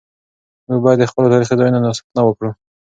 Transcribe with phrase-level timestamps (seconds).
[0.67, 2.51] موږ باید د خپلو تاریخي ځایونو ساتنه وکړو.